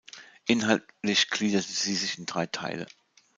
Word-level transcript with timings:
Inhaltlich 0.47 1.29
gliederte 1.29 1.67
sie 1.71 1.93
sich 1.93 2.17
in 2.17 2.25
drei 2.25 2.47
Teile. 2.47 2.87